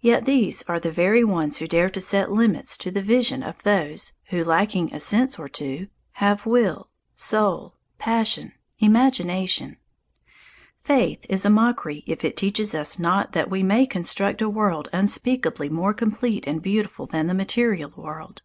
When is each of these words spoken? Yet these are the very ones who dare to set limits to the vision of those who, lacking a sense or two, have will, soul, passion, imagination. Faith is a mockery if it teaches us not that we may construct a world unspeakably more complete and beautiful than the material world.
Yet 0.00 0.24
these 0.24 0.62
are 0.68 0.80
the 0.80 0.90
very 0.90 1.22
ones 1.22 1.58
who 1.58 1.66
dare 1.66 1.90
to 1.90 2.00
set 2.00 2.32
limits 2.32 2.78
to 2.78 2.90
the 2.90 3.02
vision 3.02 3.42
of 3.42 3.62
those 3.62 4.14
who, 4.30 4.42
lacking 4.42 4.94
a 4.94 4.98
sense 5.00 5.38
or 5.38 5.50
two, 5.50 5.88
have 6.12 6.46
will, 6.46 6.88
soul, 7.14 7.74
passion, 7.98 8.54
imagination. 8.78 9.76
Faith 10.82 11.26
is 11.28 11.44
a 11.44 11.50
mockery 11.50 12.02
if 12.06 12.24
it 12.24 12.38
teaches 12.38 12.74
us 12.74 12.98
not 12.98 13.32
that 13.32 13.50
we 13.50 13.62
may 13.62 13.84
construct 13.86 14.40
a 14.40 14.48
world 14.48 14.88
unspeakably 14.94 15.68
more 15.68 15.92
complete 15.92 16.46
and 16.46 16.62
beautiful 16.62 17.04
than 17.04 17.26
the 17.26 17.34
material 17.34 17.92
world. 17.94 18.40